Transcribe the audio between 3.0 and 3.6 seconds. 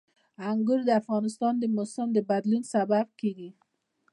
کېږي.